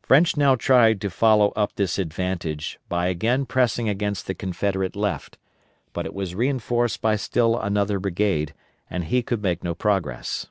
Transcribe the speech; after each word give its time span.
French 0.00 0.36
now 0.36 0.54
tried 0.54 1.00
to 1.00 1.10
follow 1.10 1.48
up 1.56 1.74
this 1.74 1.98
advantage 1.98 2.78
by 2.88 3.08
again 3.08 3.44
pressing 3.44 3.88
against 3.88 4.28
the 4.28 4.32
Confederate 4.36 4.94
left, 4.94 5.38
but 5.92 6.06
it 6.06 6.14
was 6.14 6.36
reinforced 6.36 7.02
by 7.02 7.16
still 7.16 7.58
another 7.58 7.98
brigade, 7.98 8.54
and 8.88 9.06
he 9.06 9.22
could 9.24 9.42
make 9.42 9.64
no 9.64 9.74
progress. 9.74 10.46